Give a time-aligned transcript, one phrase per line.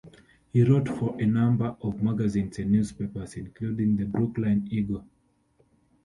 [0.51, 5.05] He wrote for a number of magazines and newspapers, including the "Brooklyn Eagle".